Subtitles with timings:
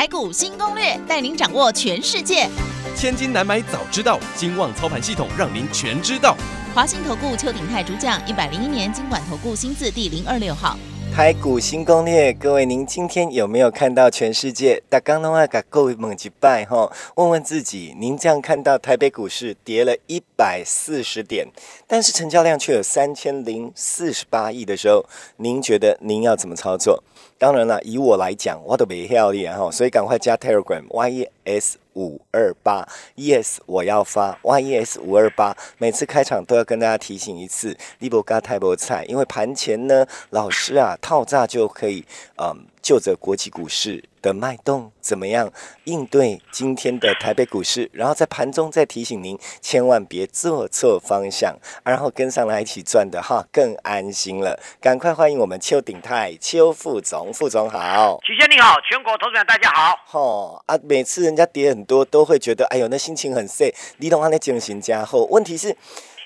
[0.00, 2.48] 台股新攻略，带您掌握全世界。
[2.96, 6.34] 千金难买早知道，金旺操盘系统让您全知道。
[6.74, 10.78] 华信投顾邱鼎泰主讲，一百零一年经管投顾新字第零二六号。
[11.14, 14.82] 台股新攻略，各位，您今天有没有看到全世界？
[14.88, 21.46] 大刚的话，给各位猛击拜哈，问问自己，您这样看到台北股市跌了一百四十点，
[21.86, 25.04] 但是成交量却有三千零四十八亿的时候，
[25.36, 27.04] 您觉得您要怎么操作？
[27.40, 42.04] 当然了，以我来讲，我都没效力哈，所以赶快加 Telegram YES 五二八 Yes，我要发 YES 五二八，每次开场都要跟大家提醒一次，利博嘎泰博菜，因为盘前呢，老师啊套炸就可以，
[42.36, 45.52] 嗯，就着国际股市的脉动怎么样
[45.84, 54.58] 应对今天的台北股市，然后在盘中再提醒您，千万别做错方向，然后跟上来一起赚的哈，更安心了。
[54.80, 58.18] 赶快欢迎我们邱鼎泰邱副总，副总好。
[58.24, 59.96] 许先你好，全国投资者大家好。
[60.06, 60.78] 吼啊！
[60.82, 63.74] 每次人家跌很多，都会觉得哎呦，那心情很碎。
[63.98, 65.76] 李董他那进行加厚，问题是，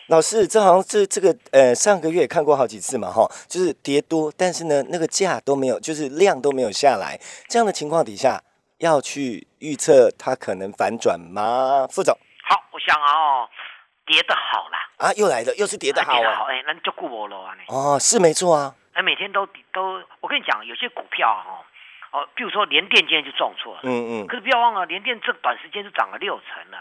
[0.09, 7.19] 老师，这好像是这个呃，上个月也看过好几次嘛，哈，就是跌多，但是呢，那个价都没有，就是量都没有下来。
[7.49, 8.43] 这样的情况底下，
[8.79, 11.87] 要去预测它可能反转吗？
[11.91, 13.49] 副总好，我想啊哦，
[14.05, 16.19] 跌的好啦，啊，又来了，又是跌的好啊。
[16.19, 17.75] 跌得好，哎，那就顾我了啊你。
[17.75, 18.75] 哦，是没错啊。
[18.93, 21.65] 哎，每天都都，我跟你讲，有些股票啊
[22.13, 26.79] 哦，哦，比如说联电今天就撞错了，嗯嗯可是不要忘了，联电这短时间就涨了六成了，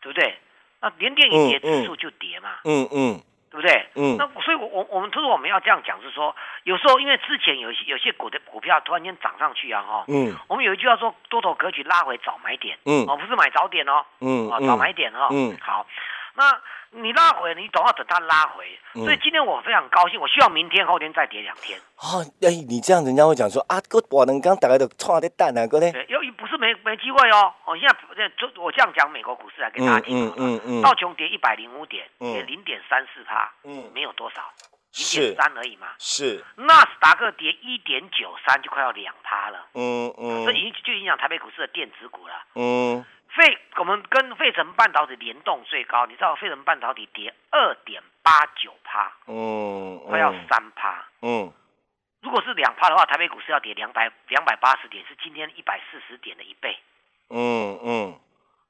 [0.00, 0.38] 对不对？
[0.84, 3.20] 那连电一跌，嗯嗯指数就跌嘛，嗯嗯。
[3.50, 3.86] 对不对？
[3.94, 4.16] 嗯。
[4.18, 6.34] 那所以我，我我们就是我们要这样讲，是说，
[6.64, 10.34] 有时候因为之前有些有些股的股票突然间涨上去啊，哈，嗯。
[10.48, 13.06] 我们有一句话说，多头格局拉回早买点，嗯。
[13.06, 14.50] 哦，不是买早点哦，哦，嗯。
[14.50, 15.56] 嗯早买点哈，嗯。
[15.60, 15.86] 好，
[16.34, 18.64] 那你拉回，你总要等它拉回，
[18.96, 19.04] 嗯。
[19.04, 25.92] 所以今天我非常高兴，我希望明天后天再跌两天，哦，哎，你这样人家会讲说啊，哥我能刚大概都创的蛋啊，个嘞。
[25.92, 26.23] 对，又不是
[26.64, 30.82] 没没机会哦，哦，现在这就我这样讲美国股市来给大家听好了，嗯嗯嗯嗯。
[30.82, 32.32] 道琼跌一百零五点，嗯。
[32.32, 33.90] 跌零点三四趴，嗯。
[33.92, 40.46] 没有多少，零是点三而已嘛，是，纳斯达克跌一点九三，就快要两趴了，嗯嗯。
[40.46, 42.34] 这影就影响台北股市的电子股了。
[42.54, 43.04] 嗯。
[43.36, 51.04] 费我们跟费城半导体联动最高，你知道费城半导体跌二点八九趴，嗯，快要三趴。
[51.20, 51.52] 嗯
[52.24, 56.76] 如果是两趴的话，台北股市要跌两百两百八十点，是今天一百四十点的一倍。
[57.28, 58.20] 嗯嗯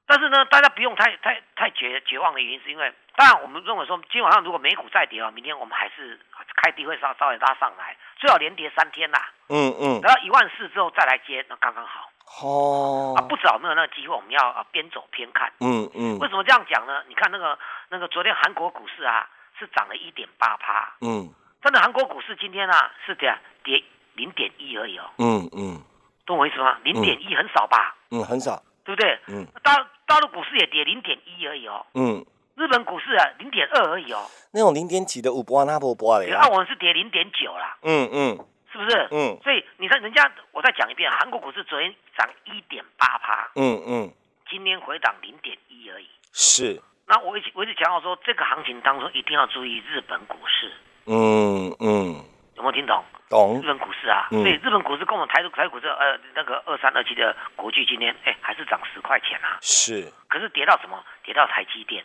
[0.05, 6.19] 但是呢，大家不用太太太绝绝望的原因，是因为当然我们认为说，今天晚上如果美股再跌啊，明天我们还是
[6.61, 12.11] 开低会稍稍微拉上来，最好连跌三天啦，嗯嗯，然后一万四之后再来接，那刚刚好
[12.43, 13.21] 哦啊。
[13.23, 15.51] 不知道有没有那个机会，我们要啊边走边看。
[15.59, 17.03] 嗯嗯为什么这样讲呢？
[17.07, 17.57] 你看那个
[17.89, 19.27] 那个昨天韩国股市啊
[19.57, 21.33] 是涨了一点八趴，嗯
[21.65, 23.83] 真的韩国股市今天啊是这样跌
[24.13, 25.81] 零点一而已哦，嗯嗯。
[26.23, 26.77] 懂我意思吗？
[26.83, 29.19] 零点一很少吧，嗯，很少，对不对？
[29.29, 29.47] 嗯。
[29.63, 29.73] 大
[30.05, 32.23] 大陆股市也跌零点一而已哦，嗯，
[32.55, 36.39] 日本股市啊零点二而已哦，那种零点几的五波那波波的呀。
[36.41, 38.45] 澳，文是跌零点九啦，嗯嗯。
[38.71, 39.07] 是不是？
[39.09, 39.39] 嗯。
[39.43, 44.11] 所以你看人家，我再讲一遍，韩国股市昨天涨一点八趴，嗯嗯，
[44.51, 46.07] 今天回档零点一而已。
[46.31, 50.71] 是，那我一直我一直强调说，这个行情当中一定要注意日本股市，
[51.07, 52.23] 嗯嗯，
[52.55, 53.03] 有没有听懂？
[53.29, 61.03] 懂日，本股市啊，嗯所以日本股市跟我们台台股市呃那个二三二七的国巨今天哎还是涨十块钱啊，是，可是跌到什么？
[61.23, 62.03] 跌到台积电，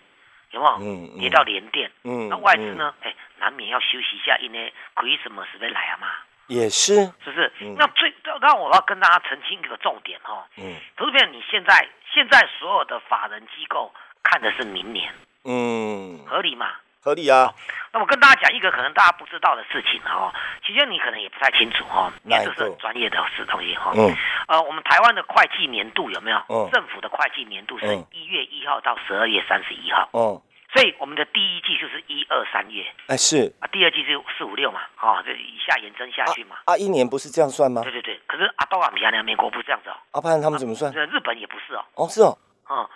[0.51, 1.19] 有没有？
[1.19, 1.91] 跌到联电。
[2.05, 2.95] 嗯那外资呢？
[3.03, 6.09] 哎、难免要休息一下，因为 Christmas 要来啊嘛，
[6.47, 7.53] 也是，是不是？
[7.61, 13.93] 嗯那最让我要跟大家澄清一个重点哦，嗯投资你现在现在所有的法人机构
[14.23, 15.13] 看的是明年，
[15.45, 16.73] 嗯，合理嘛？
[17.03, 17.51] 合理啊，
[17.93, 20.31] 那我跟大家讲一个可能大家不知道的事情哦，
[20.67, 23.95] 其实你可能也不太清楚哦，因为这是专业的事东西哈、哦。
[23.97, 24.15] 嗯。
[24.49, 26.37] 呃，我们台湾的会计年度有没有？
[26.51, 26.69] 嗯。
[26.73, 28.05] 政府的会计年度是嗯。
[28.13, 30.43] 一月一号到十二月三十一号，哦，
[30.75, 32.85] 所以我们的第一季就是一二三月。
[33.07, 36.57] 哎是，啊，第二季是四五六嘛，哦，就以下延伸下去嘛。
[36.67, 37.81] 啊，一年不是这样算吗？
[37.83, 37.91] 对？
[37.93, 40.93] 对对，可是阿多瓦米亚呢，美国不是这样子哦，啊，不然他们怎么算？
[40.93, 42.37] 这日本也不是哦，哦，是哦，
[42.69, 42.91] 哦，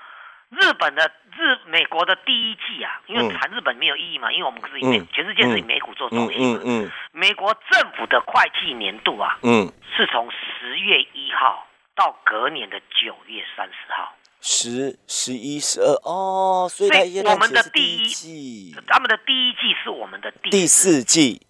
[0.51, 6.61] 日本的日美国的第一季啊，因为嗯谈日本没有意义嘛，因为我们是以美、嗯全世界是以美股做中嗯心嘛。
[6.65, 14.13] 嗯嗯美国政府的会计年度啊，嗯是从十月一号到隔年的九月三十号。
[14.47, 20.67] 十、十一、十二哦，所以我们的第一季、他们的第一季是我们的第第。
[20.67, 21.47] 四季，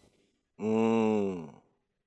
[0.58, 1.48] 嗯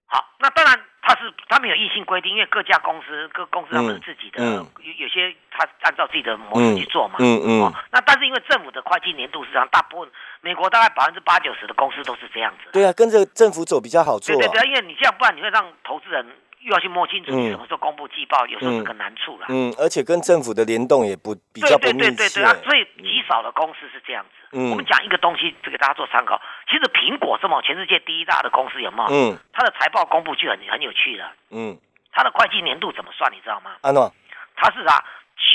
[0.06, 7.16] 好，那当然它是他们有硬性规定，因为各家公司各公司他们嗯自己的、嗯有有些他按照自己的模式去做嘛。
[7.20, 10.12] 嗯嗯哦，那但是因为政府的会计年度是这样，大部分
[10.42, 12.70] 美国大概百分之八九十的公司都是这样子。
[12.74, 14.38] 对啊，跟着政府走比较好做、啊。
[14.38, 16.26] 对对对，因为你这样，不然你会让投资人
[16.68, 19.48] 又要去摸清楚嗯你什么时候公布季报，有时候是个难处啦。
[19.48, 22.44] 嗯，而且跟政府的联动也不比较不对对对密切对对。
[22.44, 24.30] 啊，所以极少的公司是这样子。
[24.52, 26.42] 嗯我们讲一个东西，这给大家做参考。
[26.70, 29.10] 其实苹果这么全世界第一大的公司有没有？
[29.10, 31.32] 嗯它的财报公布就很很有趣了。
[31.52, 31.78] 嗯，
[32.12, 33.32] 它的会计年度怎么算？
[33.32, 33.72] 你知道吗？
[33.82, 34.12] 安诺，
[34.56, 35.04] 它是啥？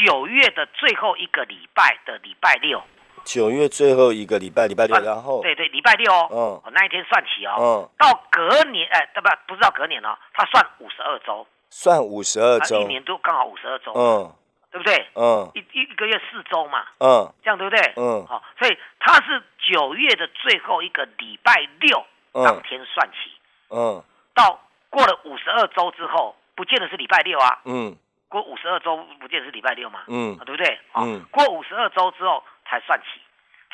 [0.07, 2.83] 九月的最后一个礼拜的礼拜六，
[3.25, 6.37] 九月最后一个礼拜，礼拜六，然后对对，礼拜六哦，嗯。
[6.37, 12.81] 哦那一天算起哦，嗯，到隔年，哎，对不不是到隔年哦，他算五十二周，算五十二周。
[12.83, 14.33] 一，年都刚好五十二周，嗯。
[14.71, 15.07] 对不对？
[15.15, 15.51] 嗯。
[15.55, 17.31] 一一一个月四周嘛，嗯。
[17.45, 17.93] 这样对不对？
[17.97, 18.25] 嗯。
[18.27, 22.03] 好、所以他是九月的最后一个礼拜六
[22.33, 22.43] 嗯。
[22.43, 23.31] 当天算起，
[23.69, 24.03] 嗯。
[24.35, 24.59] 到
[24.89, 27.95] 过了五十二周之后，不见得是礼拜六啊，嗯。
[28.29, 30.39] 过五十二周不见得是礼拜六嘛，嗯。
[30.39, 30.79] 啊，对不对？
[30.91, 31.23] 好、嗯。
[31.31, 33.21] 过五十二周之后才算起，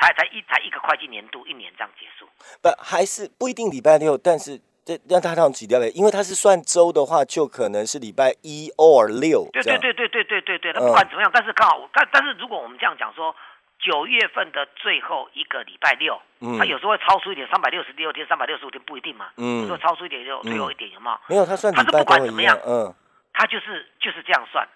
[0.01, 2.29] 才才一才一个会计年度一年这样结束。
[2.63, 9.63] 不还是不一定礼拜六，但是这让他让挤掉了因为他是算周的话，就可能是礼拜一 or 六对。
[9.63, 13.35] 对对对对对对对，不管怎么样，但是刚好，但但是如果我们这样讲说，
[13.79, 16.59] 九月份的最后一个礼拜六，嗯。
[16.59, 19.61] 它有时候会超出一点，三百六十六天、三百六十五天不一定嘛，嗯。
[19.61, 21.19] 有时候超出一点就最后一点有没有？
[21.29, 22.95] 没有，他算礼它是不管怎么样嗯。
[23.35, 24.67] 它就是就是这样算，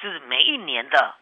[0.00, 1.14] 就是每一年的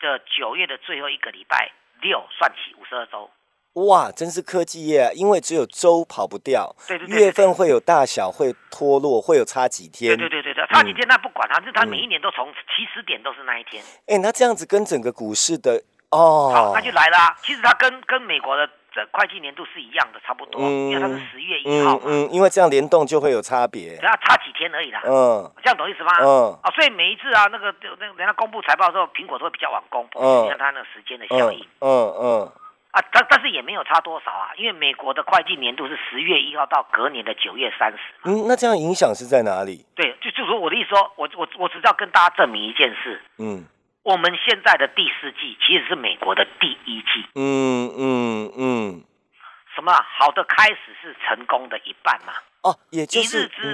[0.00, 1.70] 的九月的最后一个礼拜
[2.00, 3.30] 六算起五十二周。
[3.74, 5.12] 哇，真是科技业啊！
[5.14, 10.18] 因为只有周跑不掉，对对对对月份会有大小，会脱落，会有差几天。
[10.18, 13.80] 对对对对对，差几天那不管它，就是它嗯每一年都从起始点都是那一天。
[14.08, 15.80] 哎，那这样子跟整个股市的
[16.10, 17.36] 哦，好，那就来了。
[17.44, 24.04] 其实它跟跟美国的这会计年度是一样的，差不多，嗯因为它是十月一号嘛，嗯嗯，因为这样联动就会有差别只。
[24.06, 25.00] 要差几天而已啦。
[25.06, 26.12] 嗯这样懂意思吗？
[26.20, 31.88] 嗯啊，所以每一次啊，那个那个人家公布财报的时候，苹果都会比较晚公布，嗯你看它那个时间的效嗯应嗯
[32.20, 32.52] 嗯
[32.90, 37.98] 啊，但但是也没有差多少啊，因为美国的会计年度是十月一号到隔年的九月三十。
[38.24, 39.86] 嗯，那这样影响是在哪里？
[39.94, 43.64] 对，就就说我的意思说，我我我只是要跟大家证明一件事，嗯
[44.10, 47.24] 我们现在的第四季其实是美国的第一季。
[47.34, 48.52] 嗯嗯。
[48.58, 49.04] 嗯，
[49.74, 52.32] 什么啊好的开始是成功的一半嘛？
[52.62, 53.70] 哦，也就一日是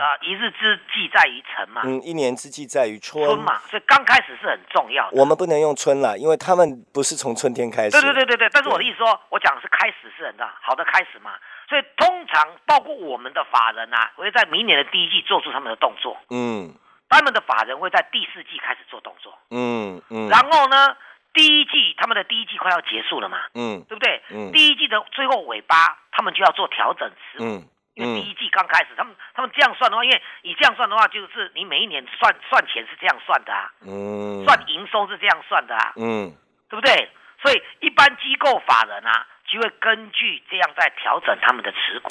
[0.00, 3.22] 啊、一日之计在于晨嘛，嗯，一年之计在于春。
[3.22, 5.16] 春嘛，所以刚开始是很重要的。
[5.16, 7.90] 我们不能用春啦，因为他们不是从春天开始。
[7.92, 11.32] 对对对对对，但是我的意思说，我讲的是开始是很大好的开始嘛，
[11.68, 16.74] 所以通常包括我们的法人啊，会在明年的第一季做出他们的动作，嗯
[17.08, 20.96] 他们的法人会在第四季开始做动作，嗯嗯，然后呢，
[21.32, 23.84] 第一季他们的第一季快要结束了嘛，嗯。
[23.88, 24.22] 对不对？
[24.30, 24.50] 嗯。
[24.52, 27.44] 第一季的最后尾巴，他们就要做调整持股。
[27.44, 36.30] 嗯嗯因为第一季刚开始，他们他们这样算的话，因为你这样算的话，就是你每一年算算钱是这样算的啊，嗯，算营收是这样算的啊，嗯。
[36.68, 37.08] 对不对？
[37.40, 42.08] 所以一般机构法人啊，就会根据这样在调整他们的持股。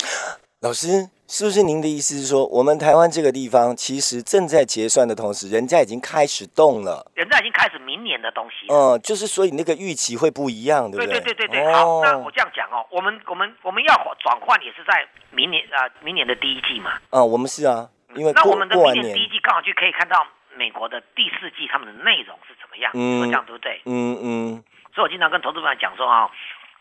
[0.62, 7.06] 老师，是不是您的意思是说，我们台湾这个地方其实正在结算的同时，人家已经开始动了？
[7.14, 8.74] 人家已经开始明年的东西了。
[8.74, 11.20] 嗯，就是所以那个预期会不一样，对对？
[11.20, 16.98] 不对对对对，哦好，那我这样讲哦，我们我们我们要转换也是在明年啊、明年的第一季嘛。
[17.12, 23.20] 啊，我们是啊，因为过那我们的明年第一季刚好就可以看到美国的第四季他们的内容是怎么样，嗯。
[23.20, 23.82] 说这样对不对？
[23.86, 24.64] 嗯嗯。
[24.96, 26.32] 所以我经常跟投资朋友讲说啊、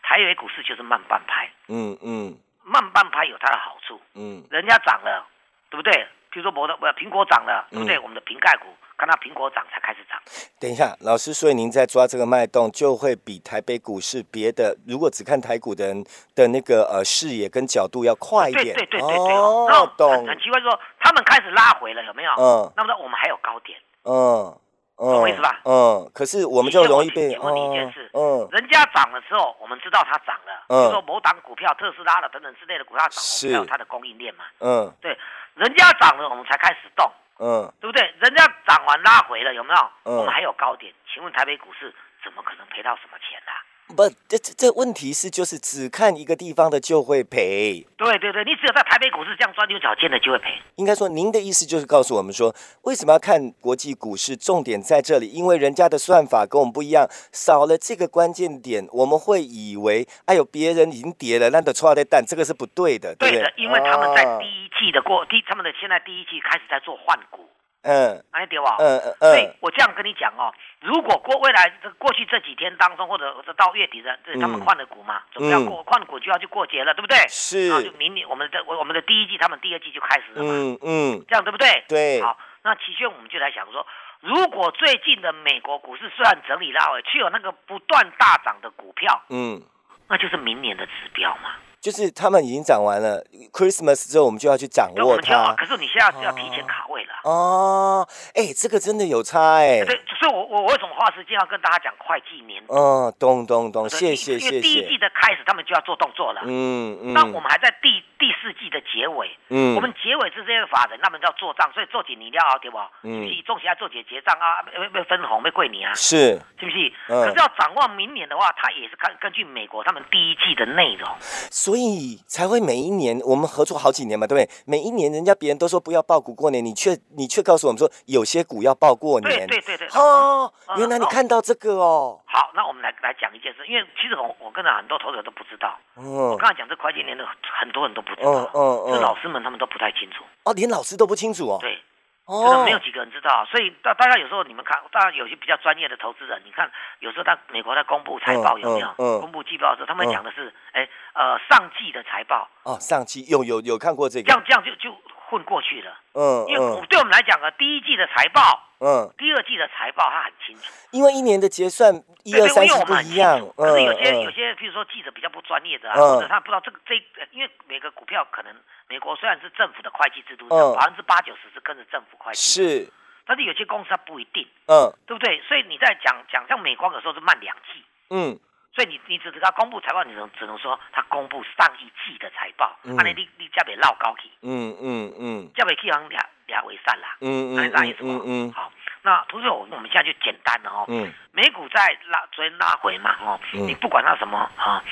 [0.01, 5.23] 台北股市就是慢半拍，嗯嗯慢半拍有它的好处，嗯人家涨了，
[5.69, 5.93] 对不对？
[6.31, 7.95] 比如说我的我的苹果涨了，对不对？
[7.95, 8.65] 嗯我们的瓶盖股
[8.97, 10.19] 看到苹果涨才开始涨。
[10.59, 16.03] 等一下，老师，所以您在抓这个脉动，就会比台北股市别的，如果只看台股的人
[16.33, 18.75] 的那个呃视野跟角度要快一点。
[18.75, 20.27] 对对对对，哦，懂很。
[20.27, 22.31] 很奇怪说他们开始拉回了，有没有？
[22.33, 24.59] 嗯那么我们还有高点，嗯嗯，
[24.97, 25.59] 懂我意思吧？
[25.65, 28.47] 嗯，可是我们就容易被请问你一件事嗯。
[28.51, 33.47] 人家涨了之后，我们知道它涨了，比嗯如说某档股票、特斯拉的等等之类的股票涨，我是。
[33.47, 34.45] 们才有它的供应链嘛。
[34.59, 34.91] 嗯。
[35.01, 35.17] 对，
[35.55, 37.71] 人家涨了，我们才开始动，嗯。
[37.81, 38.13] 对不对？
[38.19, 39.79] 人家涨完拉回了，有没有？
[40.03, 40.15] 嗯。
[40.17, 47.85] 我们还有高点，请问台北股市怎么可能赔到什么钱啦、不，这这这问题是就是只看一个地方的就会赔。
[47.95, 50.49] 对对对，你只有在台北股市这样钻牛角尖的就会赔。
[50.75, 54.35] 应该说，您的意思就是告诉我们说，为什么要看国际股市？
[54.35, 63.39] 重点在这里，因为人家的算法跟我们不一样，少了这个关键点，我们会以为，哎呦，别人已经跌了，那得错在蛋，这个是不对的，对不对？
[63.39, 67.47] 对的，因为他们在啊第一季的过第，他们的现在第一季开始在做换股，
[67.85, 68.75] 嗯哎对吧？
[68.79, 70.51] 嗯嗯所以嗯，我这样跟你讲哦，
[70.81, 77.17] 如果过未来这过去这几天当中，或者到月底的，这他们嗯换了股嘛，准备要过换股就要去过节了，对不对？
[77.29, 81.85] 是然后就明年我们的我们的第一季，他们第二季就开始了嘛，嗯嗯，这样对不对？
[81.87, 83.85] 对，好，那期轩我们就来想说，
[84.21, 89.61] 如果最近的美国股市虽然整理拉尾，却有那个不断大涨的股票，嗯。
[90.07, 91.55] 那就是明年的指标嘛。
[91.85, 93.23] 就是他们已经涨完了
[93.53, 95.67] ，Christmas 之后我们就要去掌握它可。
[95.67, 97.13] 是你现在是要提前卡位了。
[97.23, 99.85] 哦，哎，这个真的有差哎。
[99.85, 102.73] 对，所以我我为什么花时间要跟大家讲会计年度？
[102.73, 104.97] 嗯，懂懂懂，谢谢谢谢因为第一季。
[104.97, 106.41] 的开始，他们就要做动作了。
[106.45, 107.13] 嗯嗯。
[107.13, 108.01] 那我们还在第
[108.45, 112.77] 第四季的结尾，嗯我们结尾是这些法人，他们要做账，所以做几年了对不？
[113.01, 116.93] 嗯是中期要做几结账啊，要要分红没贵你啊，是，是不是？
[117.09, 121.09] 嗯可是要展望明年的话，它也是根根据美国他们第一季的内容，
[121.49, 124.49] 所以才会每一年我们合作好几年嘛，对不对？
[124.67, 129.47] 每一年人家别人都说不要报股过年，你却你却告诉我们说有些股要报过对年。
[129.47, 129.87] 对对对。
[129.99, 132.21] 哦，嗯原来你哦看到这个哦。
[132.35, 137.25] 好，那我们来来讲一件事，因为其实我我跟很多投资者都不知道，我嗯刚才讲这会计年的
[137.59, 139.21] 很多人都不知嗯道，嗯是老嗯。
[139.21, 141.57] 师们他们都不太清楚，哦，连老师都不清楚哦。
[141.61, 141.79] 对。
[142.27, 148.87] 真的哦，没有几个人知道，所以大大家有时候你们看，当然有些比较专业的投资人，你看有时候他美国在公布财报嗯有没有？
[148.97, 154.25] 嗯嗯公布季报的时候，他们嗯讲的是，哎、呃，上季的财报，哦，上季有有有看过这个。
[154.25, 154.89] 这样这样就就
[155.29, 155.91] 混过去了。
[156.13, 158.41] 嗯因为对我们来讲啊，第一季的财报、
[158.79, 163.53] 嗯，第二季的财报它很清楚，因为一年的结算一二三四我们很清不一样楚。。
[163.57, 168.55] 可是有些、嗯有些，譬如说记者比较不专业的啊，嗯或者他不知道这个这呃因为每个股票可能
[168.87, 172.89] 美国虽然是政府的会计制度百分之八九十是跟着政府会计，，是，
[173.25, 175.41] 但是有些公司它不一定，嗯对不对？
[175.47, 177.83] 所以你在讲讲像美光有时候是慢两季。
[178.11, 178.39] 嗯
[178.75, 182.97] 所以你你只知道公布财报，你只能只能说他公布上一季的财报，嗯。
[182.97, 185.49] 安尼你你才袂闹高去，嗯嗯嗯。
[185.55, 187.15] 才袂去行俩俩为善啦。
[187.21, 188.51] 嗯嗯安尼啥意思嗯嗯。
[188.51, 188.69] 好，
[189.01, 190.85] 那同学，我我们现在就简单了哦。
[190.89, 191.09] 嗯。
[191.31, 193.65] 美股在拉昨天拉回嘛，哦，嗯。
[193.65, 194.83] 你不管它什么啊，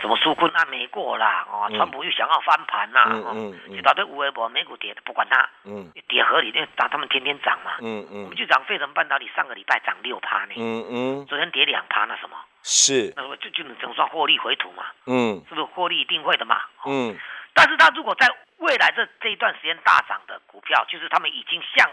[0.00, 1.76] 什么纾困案没过啦，哦，嗯。
[1.76, 3.60] 川普又想要翻盘啦，哦，嗯嗯。
[3.68, 5.90] 嗯一大堆无微博，美股跌的不管它，嗯。
[6.08, 7.76] 跌合理，因为他他们天天涨嘛。
[7.80, 8.22] 嗯嗯。
[8.24, 12.36] 我们就讲费城半导体上个礼拜涨六趴呢，嗯嗯，昨天跌两趴，那什么？
[12.62, 15.42] 是，那么就就能总算获利回吐嘛，嗯。
[15.48, 16.56] 是不是获利一定会的嘛？
[16.82, 16.84] 哦。
[16.86, 17.16] 嗯。
[17.54, 21.88] 但是他如果在未来这这一段时间大涨的股票，就是他们已经向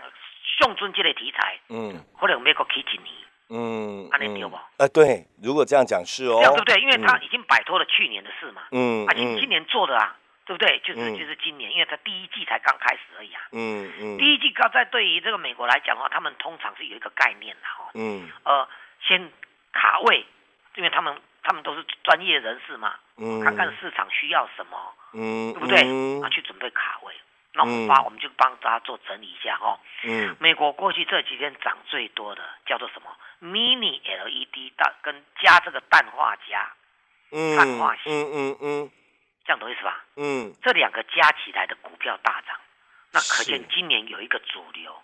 [0.59, 2.03] 向尊这类题材，嗯。
[2.17, 3.13] 或者美国起几年，
[3.51, 6.79] 嗯安尼对不呃，对，如果这样讲是哦，这样对不对？
[6.81, 10.15] 因为他已经摆脱了去年的事嘛，嗯啊，今今年做的啊，
[10.45, 10.79] 对不对？
[10.79, 11.17] 就是嗯。
[11.17, 13.41] 就是今年，因为他第一季才刚开始而已啊。
[13.51, 14.17] 嗯嗯。
[14.17, 18.29] 第一季刚在对于这个美国来讲的话，他们通常是有一个概念的哈，嗯。
[18.43, 18.67] 呃，
[19.05, 19.29] 先
[19.73, 20.25] 卡位，
[20.75, 24.77] 因为他们他们都是专业人士嘛，嗯，看看市场需要什么，
[25.13, 25.81] 嗯对不对？
[25.83, 26.21] 嗯。
[26.23, 27.13] 啊，去准备卡位。
[27.53, 29.77] 那我们把、嗯我们就帮大家做整理一下哦。
[30.03, 30.35] 嗯。
[30.39, 33.09] 美国过去这几天涨最多的叫做什么
[33.41, 36.67] ？Mini LED 大跟加这个氮化镓，
[37.31, 38.91] 嗯碳化系嗯嗯嗯
[39.43, 40.03] 这样懂意思吧？
[40.17, 42.55] 嗯这两个加起来的股票大涨，
[43.11, 44.95] 那可是见今年有一个主流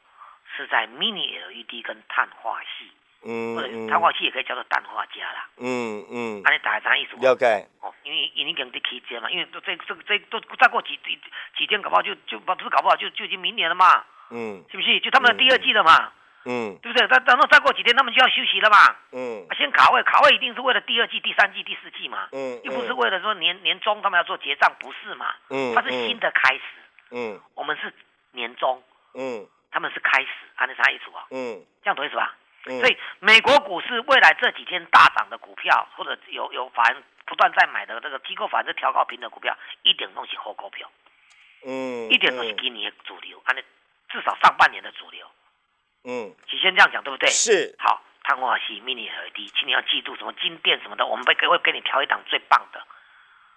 [0.56, 2.92] 是在 Mini LED 跟碳化系，
[3.56, 5.50] 或者嗯碳化系也可以叫做氮化镓啦。
[5.58, 7.22] 嗯嗯，那你大概啥意思吗？
[7.24, 11.20] 了解，哦，因为已经在期间嘛，因为这这这都再过几几
[11.58, 15.00] 几天，搞不好就就不是搞不好就就已经明年了嘛，嗯是不是？
[15.00, 16.12] 就他们的第二季了嘛，嗯
[16.44, 17.08] 对不对？
[17.10, 25.36] 但然后再过几天他们就要休息了嘛，嗯啊先卡位，卡位一定是为了第二季、第三季、第四季嘛，嗯，又不是为了说年年终他们要做结账，不是嘛？
[25.50, 26.62] 嗯，它是新的开始，
[27.12, 27.94] 嗯我们是
[28.32, 28.82] 年终，
[29.14, 31.28] 嗯他们是开始，按照啥意思啊？
[31.32, 32.36] 嗯这样懂意思吧？
[32.66, 40.90] 嗯，所以美国股市未来这几天大涨的股票，或者有有法人不断在买的这个机构法人调高平的股票，一点都是好股票，
[41.66, 43.62] 嗯一点都是今年的主流，按照
[44.10, 45.28] 至少上半年的主流。
[46.04, 47.30] 嗯起先这样讲对不对？
[47.30, 49.10] 是好，碳化系、mini
[49.58, 52.82] 请你要记住什么金店什么的，我们会给会给你挑一档最棒的，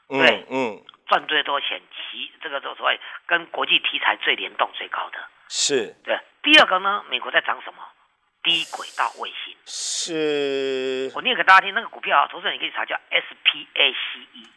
[0.09, 5.19] 对嗯赚最多钱，其这个就所谓跟国际题材最联动最高的。
[5.49, 7.79] 是对，第二个呢，美国在涨什么？
[8.43, 9.55] 低轨道卫星。
[9.67, 14.49] 是我念给大家听，那个股票啊，投资人你可以查叫 SPACE。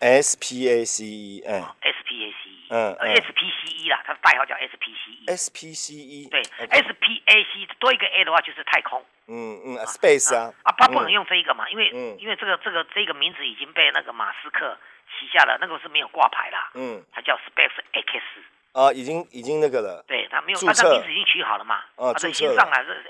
[0.00, 1.62] S P A C E，嗯。
[1.82, 3.14] SPACE，嗯呃嗯。
[3.16, 5.28] SPCE 啦，它的代号叫 SPCE。
[5.28, 9.04] S P C E，对，SPAC 多一个 A 的话就是太空。
[9.28, 11.12] 嗯嗯啊，Space 啊，啊，它不能嗯。
[11.12, 12.16] 用这一个嘛，因为嗯。
[12.18, 14.76] 因为这个这个这个名字已经被那个马斯克
[15.18, 17.02] 旗下的那个是没有挂牌啦，嗯。
[17.12, 18.22] 它叫 SpaceX。
[18.72, 21.82] 啊，已经已经那个了，对，它没有，注册名字已经取好了嘛。
[21.96, 23.02] 哦它的注册了新上来是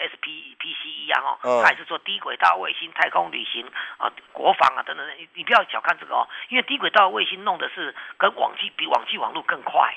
[1.07, 3.67] SPPCE 啊，哦，嗯它也是做低轨道卫星、太空旅行
[3.99, 5.07] 啊、国防啊等等。
[5.19, 9.95] 你你不要小看这个哦，因为低轨道卫星弄的是跟网际比网际网络更快，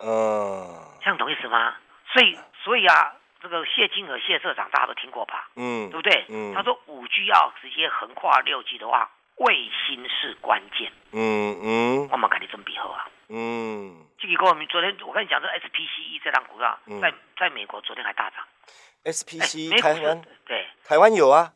[0.00, 0.66] 嗯
[1.00, 1.74] 这样懂意思吗？
[2.12, 5.48] 所以所以啊，这个谢金和谢社长大家都听过吧？
[5.56, 6.24] 嗯对不对？
[6.28, 9.54] 嗯他说五 G 要直接横跨六 G 的话，卫
[9.86, 10.92] 星是关键。
[11.12, 13.08] 嗯嗯我们赶紧准备好啊！
[13.28, 18.44] 嗯这个我们昨天我跟你讲，这 SPCE 这档股票嗯在在美国昨天还大涨。
[19.06, 20.20] 哎，SPC 台湾？
[20.44, 20.66] 对。
[20.84, 21.52] 台湾有啊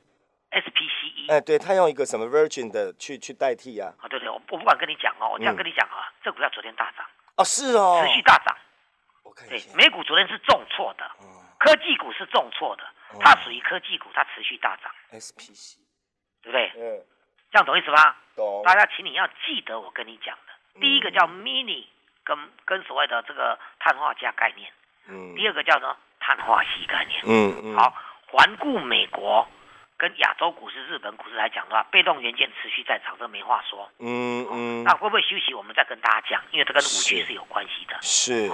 [0.50, 8.56] ，SPCE 哎，对他用一个什么 Virgin 的去去代替啊，啊，对对，我我不管跟你讲哦，我这样嗯跟你讲啊，这股票昨天大涨，哦是哦，持续大涨。
[8.56, 11.26] 对我看一下，，美股昨天是重挫的，嗯。
[11.58, 12.82] 科技股是重挫的，
[13.20, 15.76] 它属于科技股，它持续大涨，，SPC，
[16.42, 16.72] 对不对？
[16.74, 17.04] 嗯，
[17.52, 18.16] 这样懂意思吧？
[18.34, 20.80] 懂，大家，请你要记得我跟你讲的，嗯。
[20.80, 21.84] 第一个叫 mini，
[22.24, 24.72] 跟跟所谓的这个碳化镓概念，
[25.06, 25.34] 嗯。
[25.36, 27.20] 第二个叫做碳化锡概念。
[27.26, 27.94] 嗯嗯，好，
[28.28, 29.48] 环顾美国
[29.96, 33.90] 跟亚洲股市、日本股市来讲的话，被动元件持续在涨，这没话说。
[33.98, 35.52] 嗯嗯那会不会休息？
[35.54, 37.96] 我们再跟大家讲，因为这跟五 G 是是有关系的。
[38.00, 38.46] 是，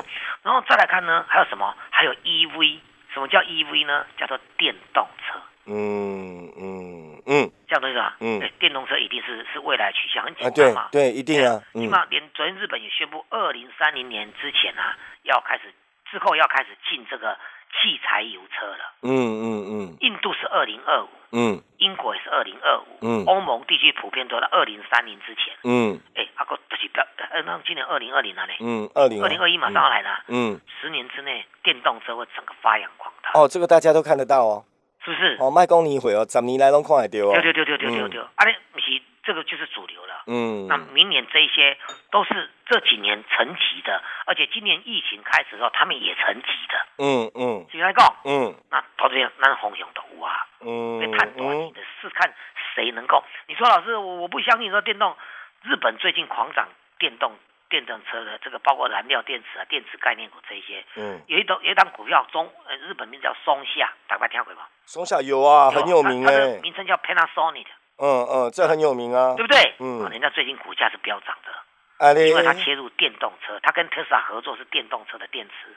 [0.43, 1.77] 然后再来看呢，还有什么？
[1.91, 2.79] 还有 EV，
[3.13, 4.07] 什么叫 EV 呢？
[4.17, 5.39] 叫做电动车。
[5.69, 8.17] 嗯嗯嗯这样懂意思吧？
[8.21, 10.89] 嗯对，电动车一定是是未来趋向，很啊简单嘛。
[10.93, 15.75] 对对，一定啊，嗯起码连昨天日本也宣布，二零三零年之前啊，要开始
[16.11, 17.37] 之后要开始进这个
[17.77, 18.93] 汽柴油车了。
[19.03, 19.97] 嗯嗯嗯。
[20.01, 21.63] 印度是二零二五，嗯。
[21.79, 23.25] 英国也是二零二五，嗯。
[23.27, 25.55] 欧盟地区普遍都在二零三零之前。
[25.65, 26.01] 嗯。
[26.15, 29.39] 哎，阿哥就是不要，呃，那今年二零二零了呢，嗯，二零二零。
[29.41, 34.65] 二一马上要来了，嗯，十年之内电动车会整个发扬光大，哦，这个大家都看得到哦，
[35.05, 35.37] 是不是？
[35.41, 39.96] 哦，卖公你会哦，十年来拢看得到哦，对对对对对对对，啊，那不是这个就是主流了。
[40.27, 41.79] 嗯，那明年这一些
[42.11, 46.87] 都是这几年沉寂的，而且今年疫情开始之后，他们也沉寂的。
[46.99, 52.35] 嗯嗯所以来讲，嗯那到这边咱红熊都有啊，嗯被判短期的是看
[52.75, 53.23] 谁能够。
[53.47, 55.17] 你说老师，我我不相信说电动，
[55.63, 56.69] 日本最近狂涨
[56.99, 57.33] 电动
[57.69, 60.85] 电动车的这个，包括燃料电池啊、电池概念股这些。
[60.97, 64.63] 嗯，有一档有一档股票中，呃，日本名叫松下，大家听过吗？
[64.85, 67.67] 松下有啊，很有名的哎，名称叫 Panasonic，
[67.99, 69.75] 嗯嗯，这很有名啊对，不对？
[69.79, 71.53] 嗯啊人家最近股价是飙涨的。
[71.99, 75.77] 啊因为它切入电动车，它跟特斯拉合作是电动车的电池。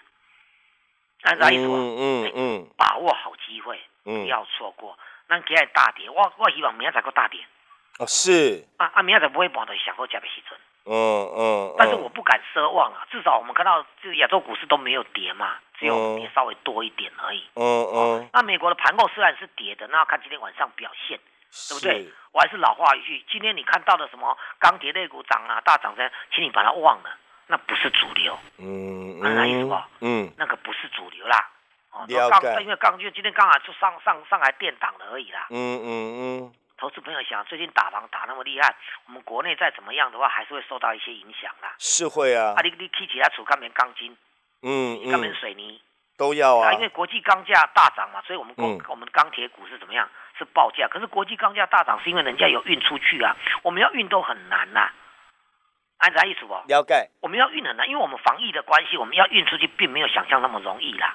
[1.23, 1.75] 按啥意思啊？
[1.75, 4.97] 嗯嗯嗯把握好机会，不嗯，要错过。
[5.27, 7.39] 咱今日大跌，我我希望明仔载个大跌。
[7.99, 10.95] 哦是，啊啊，明仔载不会盘的想过价的时阵，嗯
[11.37, 13.05] 嗯，但是我不敢奢望啊。
[13.11, 17.43] 至少我们看到这个亚洲股市都没有跌嘛，只有跌稍微多一点而已。
[17.55, 21.19] 嗯嗯，那美国的盘后虽然是跌的，那要看今天晚上表现，
[21.69, 22.07] 对不对？
[22.31, 27.09] 我还是老话一句，今天你看到的什么钢铁类股涨啊、大涨的，请你把它忘了，
[27.47, 28.37] 那不是主流。
[28.57, 31.49] 嗯啊那意思吧嗯那个不是主流啦。
[31.91, 35.47] 哦，了解刚因为钢就今天刚好就上上上来电档了而已啦。
[35.49, 35.89] 嗯嗯
[36.45, 38.73] 嗯投资朋友想，最近打房打那么厉害，
[39.07, 41.73] 我们国内再怎么样的话，还是会受到一些影响啦。
[41.77, 44.15] 是会啊啊，，你你起起来储钢棉钢筋、
[44.61, 45.81] 嗯钢棉嗯水泥
[46.15, 50.07] 都要啊因，为国际钢价大涨嘛，所以我们工、嗯我们钢铁股是怎么样？
[50.39, 50.87] 是报价。
[50.87, 54.89] 可是国际钢价大涨是因为人家有运出去啊，我们要运都很难呐、
[55.99, 56.53] 按啥意思不？
[56.67, 61.13] 了解，我们要运很难，因为我们防疫的关系，我们要运出去并没有想象那么容易啦。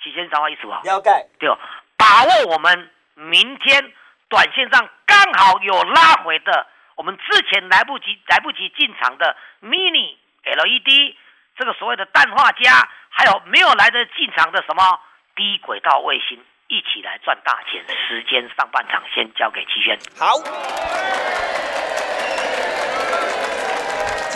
[0.00, 0.68] 齐先生，意思不？
[0.68, 1.10] 了解，
[1.40, 1.58] 对哦，
[1.96, 3.92] 把握我们明天
[4.28, 11.16] 短线上刚好有拉回的，我们之前来不及来不及进场的 mini LED
[11.56, 15.00] 这个所谓的氮化镓，还有没有来得进场的什么
[15.34, 17.82] 低轨道卫星，一起来赚大钱。
[18.08, 19.98] 时间上半场先交给齐轩。
[20.18, 20.36] 好。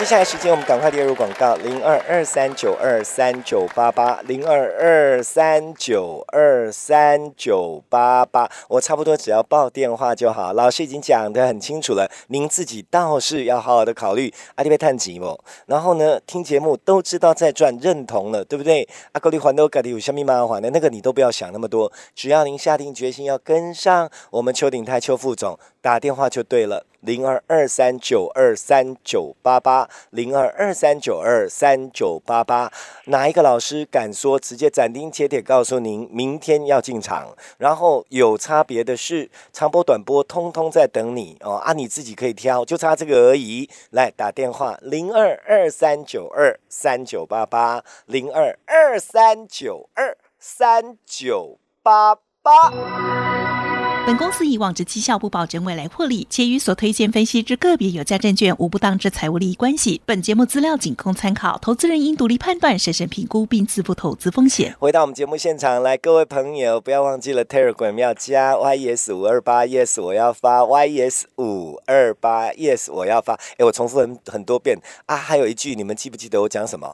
[0.03, 8.51] 接下来时间，我们赶快列入广告：零二二三九二三九八八，零二二三九二三九八八。
[8.67, 10.51] 我差不多只要报电话就好。
[10.51, 15.41] 老师已经讲得很清楚了，您自己倒是要好好的考虑阿里贝探吉莫。
[15.67, 18.85] 然后呢，听节目都知道在赚，认同了，对不对？
[19.13, 26.85] 阿格里环都改的有下面麻烦的那个你都不要想那么多，只要您下定决心要跟上我们邱鼎泰邱副总，打电话就对了。
[27.03, 32.71] 零二二三九二三九八八，零二二三九二三九八八，
[33.05, 37.35] 哪一个老师敢说直接斩钉截铁告诉您明天要进场？
[37.57, 43.69] 然后有差别的是，长波短波通通在等你哦啊，你自己可以挑，就差这个而已。
[43.91, 53.52] 来打电话零二二三九二三九八八，零二二三九二三九八八。
[54.05, 60.01] 本公司以往之绩效不保证未来获利，且与所推荐分析之个别有价证券无不当之财务利益关系。
[60.05, 64.75] 本节目资料仅供参考，投资人应独立判断、审慎评估并自负投资风险。
[64.77, 73.35] 回到我们节目现场来，各位朋友不要忘记了 Telegram 要加 YES 五二八 Yes 我要发 YES 五二八 Yes 我要发。
[73.57, 75.15] 哎，我重复很很多遍啊！
[75.15, 76.93] 还有一句，你们记不记得我讲什么？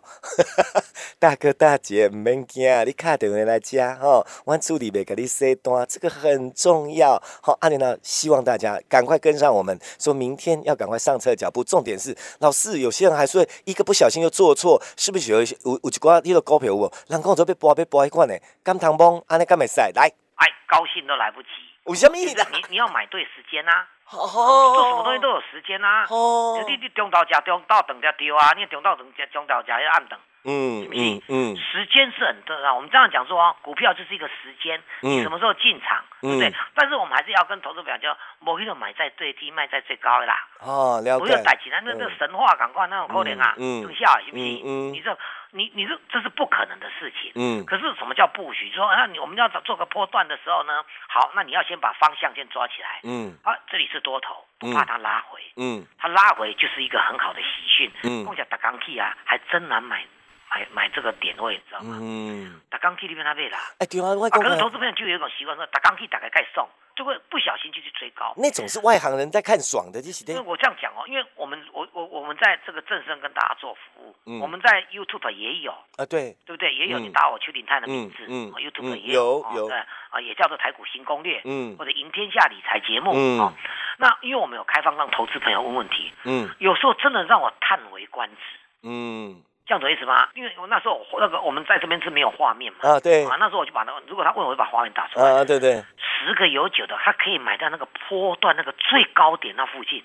[1.17, 6.98] 大哥大姐唔免惊，你卡电话来加哦，我助理袂给你塞单，这个很重要。
[7.41, 11.63] 好，阿莲呢，希望大家赶快跟上我们，说明天要赶快上车脚步。
[11.63, 16.91] 重点是，老师有些人还说一个不小心又做错，是不是有一些有有一挂你个股票有？
[17.07, 18.33] 人讲都被博被博一款呢？
[18.63, 20.11] 甘糖崩，安尼甘会使来？
[20.35, 21.49] 哎，高兴都来不及。
[21.85, 22.15] 为什么？
[22.15, 22.25] 你
[22.69, 23.85] 你要买对时间呐。
[24.11, 26.05] 哦，做什么东西都有时间呐。
[26.09, 30.17] 哦，你你中道食中道等才对啊，你中道等中道食要暗等。
[30.45, 32.73] 嗯嗯嗯，时间是很重要。
[32.73, 36.51] 我们这样讲说啊，股票就是一个时间，你什么时候进场，对不对？
[36.73, 40.39] 但是我们还是要跟投资表叫，某一种买在最低，卖在最高的啦。
[40.61, 41.25] 哦，了解。
[41.25, 44.93] 不要带起来那那神话赶快那种可能啊，等下是不行？
[44.93, 45.15] 你这
[45.51, 47.31] 你你这这是不可能的事情。
[47.35, 47.65] 嗯。
[47.65, 48.71] 可是什么叫布局？
[48.71, 50.83] 说那你我们要做个波段的时候呢？
[51.07, 52.99] 好，那你要先把方向先抓起来。
[53.03, 53.37] 嗯。
[53.43, 55.41] 啊，这里是多头，不怕它拉回。
[55.57, 55.85] 嗯。
[55.97, 57.91] 它拉回就是一个很好的喜讯。
[58.03, 58.25] 嗯。
[58.25, 60.05] 共享打钢 K 啊，还真难买。
[60.49, 61.97] 买买这个点位，你知道吗？
[62.01, 63.59] 嗯，打钢 K 里面他背啦。
[63.77, 64.15] 哎，对啊。
[64.29, 68.33] 可是投资朋友就有一种习惯，说打钢 K 打开盖送，就会不小心就去追高。
[68.35, 70.25] 那种是外行人在看爽的，就是。
[70.25, 76.73] 因为我这样讲哦，因为我们我我我们在这个正身跟大家做服务，我们在 YouTube 也有啊，对，对不对？
[76.73, 79.77] 也有你打我邱鼎泰的名字，嗯，YouTube 也有有对
[80.09, 83.53] 啊，也叫做台股新攻略，嗯，或者赢天下理财节目，嗯，
[83.97, 88.41] 那因为我们有开放让投资朋友问问题，嗯，有时候真的让我叹为观止，
[88.83, 89.43] 嗯。
[89.69, 90.27] 这样子意思吗？
[90.33, 92.89] 因为我那时候那个我们在这边是没有画面嘛。
[92.89, 93.23] 啊，对。
[93.29, 95.29] 啊，那时候我就把那个，如果他问我，就把画面打出来。
[95.29, 95.85] 啊，对对。
[96.01, 100.03] 十个有九的，他可以买到那个坡段那个最高点那附近，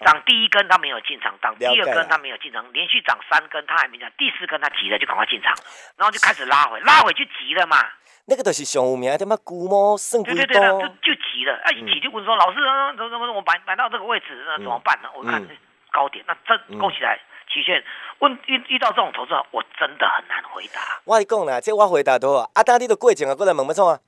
[0.00, 5.54] 涨第一根他没有进场，涨第二根他没有进场，连续涨三根他还没涨，第四根他急了就赶快进场，
[5.98, 7.76] 然后就开始拉回，拉回就急了嘛。
[8.24, 15.10] 那个都是上有名，他妈估摸胜对对对就就急了，啊一急就问说老师啊，怎么怎么我买买到这个位置那怎么办呢？
[15.14, 15.46] 我看
[15.92, 17.20] 高点，那真勾起来。
[17.54, 17.84] 期限
[18.18, 20.80] 问遇遇到这种投资，我真的很难回答。
[21.04, 24.00] 我讲啦，这我回答多啊，阿达你都过境啊，过来问要创啊？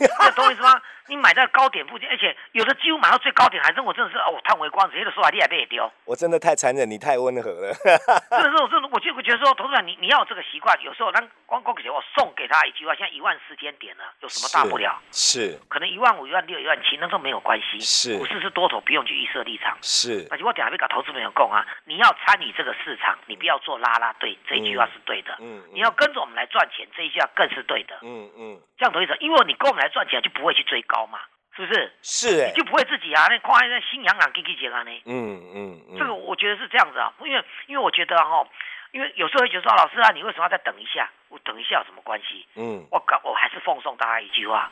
[0.00, 0.80] 你懂我意思吗？
[1.08, 4.98] 你买在高点附近，而且有的几乎买到最高点，还是我真的是哦，叹为观止。
[4.98, 5.90] 有的说法你还被丢。
[6.04, 7.74] 我真的太残忍，你太温和了。
[8.30, 14.98] 真的是我，真的，我就会觉得说，投资长你你要有这个习惯，有时候当光光给我送给他一句话，现在一万四千点了，有什么大不了？
[15.12, 15.58] 是。
[15.68, 17.80] 可能一万五、一万六、一万七，那都没有关系。
[17.80, 18.18] 是。
[18.18, 19.76] 股市是多头，不用去预设立场。
[19.82, 20.26] 是。
[20.30, 25.36] 而且我等下会搞投资朋友供啊，你要参与这个市场，你不要做拉拉队，这一句话是对的。
[25.40, 25.62] 嗯。
[25.72, 27.98] 你要跟着我们来赚钱，这一句话更是对的。
[28.02, 28.60] 嗯嗯。
[28.76, 29.16] 这样投资者？
[29.20, 31.18] 因为你跟我们来赚钱，就不会去追高嘛。
[31.56, 31.92] 是不是？
[32.02, 33.28] 是哎，你就不会自己啊？
[33.30, 34.90] 那夸那心痒痒，给给解啊呢？
[35.06, 38.44] 嗯嗯嗯，这个我觉得是这样子啊，因为因为我觉得哈，
[38.90, 41.08] 因为有时候会觉得说，老师啊，你为什么要再等一下？
[41.28, 42.44] 我等一下有什么关系？
[42.56, 44.68] 嗯，我搞我还是奉送大家一句话：，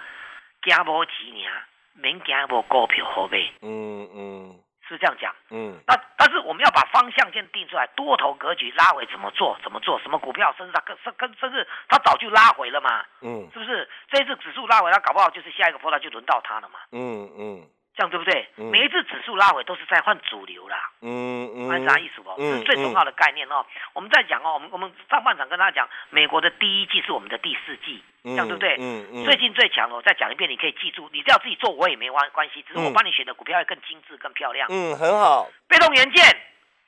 [0.63, 1.49] 惊无几年，
[1.95, 3.53] 免惊无股票好呗。
[3.63, 4.61] 嗯嗯。
[4.89, 9.57] 是这样讲，嗯，那但是我们要把方向先定出来，多头格局拉回怎么做？
[9.63, 9.99] 怎么做？
[10.01, 10.55] 什么股票？
[10.59, 13.89] 甚至它跟跟甚至它早就拉回了嘛，嗯，是不是？
[14.11, 17.67] 这一次指数拉回，它搞不好就是下一个波段就轮到它了嘛，嗯嗯。
[17.95, 18.49] 这样对不对？
[18.57, 20.91] 每一次指数拉回都是在换主流啦。
[21.03, 22.35] 嗯嗯，啥意思不？
[22.39, 23.65] 这是最重要的概念哦。
[23.93, 28.77] 我们在讲哦，我们我们上半场跟大家讲，美国的第一季是我们的第四季，这样对不对？
[28.79, 29.25] 嗯嗯。
[29.27, 34.69] 最近最强的，我再讲一遍，你可以记住，你只要自己做，我也没关关系，只是我帮你选的股票会更精致、更漂亮。
[34.71, 35.51] 嗯，很好。
[35.69, 36.25] 被动元件，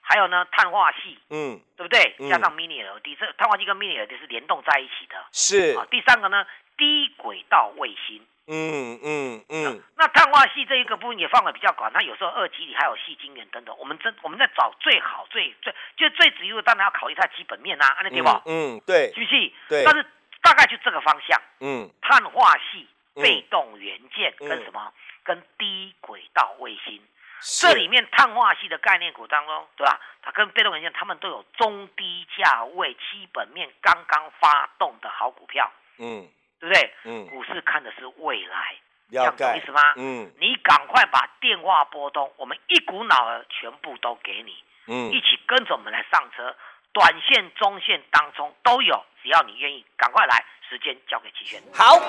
[0.00, 2.16] 还有呢，碳化系，嗯，对不对？
[2.30, 5.16] 加上 Mini LED，这碳化系跟 Mini LED 是联动在一起的。
[5.32, 5.76] 是。
[5.90, 6.46] 第三个呢，
[6.78, 8.24] 低轨道卫星。
[8.46, 18.42] 嗯嗯嗯，那碳化系这一个部分也放的比较广，它有时候二级里还有细晶圆等等，我们真我们在找最好最最就最主要当然要考虑它基本面啊，安对吧？
[18.44, 19.52] 嗯，对，是不是？
[19.68, 20.04] 对，但是
[20.42, 21.40] 大概就这个方向。
[21.60, 24.92] 嗯，碳化系、被动元件跟什么？
[25.22, 27.00] 跟低轨道卫星，
[27.40, 29.98] 这里面碳化系的概念股当中，对吧？
[30.20, 35.72] 它跟被动元件，他们都有中低价位、基本面刚刚发动的好股票。
[35.98, 36.28] 嗯。
[36.64, 36.94] 对不对？
[37.04, 38.74] 嗯，股市看的是未来，
[39.10, 39.82] 这样子意思吗？
[39.96, 46.56] 嗯，你赶快把电话拨通，我们一股脑儿全部都给你，嗯，一起跟着我们来上车，
[46.92, 51.60] 短线、中线当中都有，只要你愿意，赶快来，时间交给齐轩。
[51.74, 52.00] 好。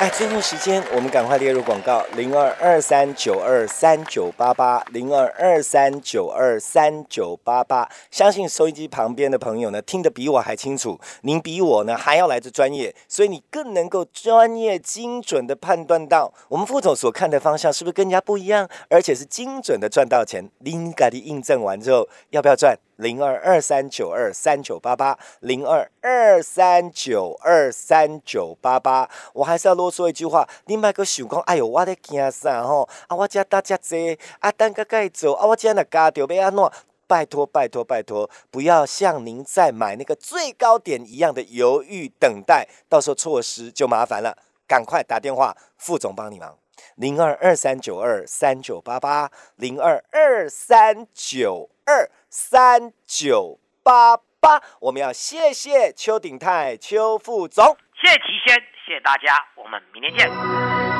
[0.00, 7.86] 哎，最后时间，我们赶快列入广告：零二二三九二三九八八，零二二三九二三九八八。
[8.10, 20.48] 相信收音机旁边的朋友呢，听得比我还清楚，您比我呢还要来自专业，所以你更能够专业精准的判断到我们副总所看的方向是不是更加不一样，而且是精准的赚到钱。
[20.60, 22.74] 您赶紧印证完之后，要不要赚？
[23.00, 29.08] 零二二三九二三九八八，零二二三九二三九八八。
[29.32, 32.86] 我还是要啰嗦一句话，你买个想讲，哎呦，我在惊啥吼？
[33.08, 36.70] 啊，我家大家济，啊，等个该走，啊，我今日加掉要安怎？
[37.06, 44.36] 拜托，拜托，拜托，不要像您在买那个最高点一样的犹豫等待，到时候错失就麻烦了。
[44.68, 46.56] 赶快打电话，副总帮你忙。
[46.96, 54.62] 零二二三九二三九八八，零二二三九二三九八八。
[54.80, 60.99] 我们要谢谢邱鼎泰邱副总，谢谢齐先，谢谢大家，我们明天见。